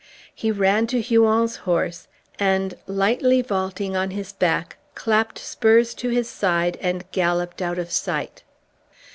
He 0.33 0.49
ran 0.51 0.87
to 0.87 0.99
Huon's 0.99 1.57
horse, 1.57 2.07
and 2.39 2.73
lightly 2.87 3.43
vaulting 3.43 3.95
on 3.95 4.09
his 4.09 4.33
back, 4.33 4.77
clapped 4.95 5.37
spurs 5.37 5.93
to 5.93 6.09
his 6.09 6.27
side, 6.27 6.79
and 6.81 7.05
galloped 7.11 7.61
out 7.61 7.77
of 7.77 7.91
sight. 7.91 8.41